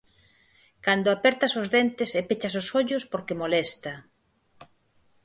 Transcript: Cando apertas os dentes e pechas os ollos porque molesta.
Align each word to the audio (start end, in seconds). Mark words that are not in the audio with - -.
Cando 0.85 1.07
apertas 1.11 1.53
os 1.61 1.67
dentes 1.75 2.09
e 2.19 2.21
pechas 2.29 2.55
os 2.61 2.67
ollos 2.79 3.03
porque 3.11 3.39
molesta. 3.41 3.93